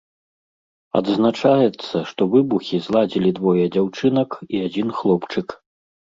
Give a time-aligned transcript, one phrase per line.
[0.99, 5.47] Адзначаецца, што выбухі зладзілі двое дзяўчынак і адзін хлопчык.